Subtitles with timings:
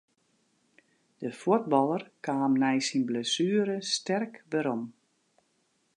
[1.21, 4.83] De fuotballer kaam nei syn blessuere sterk werom.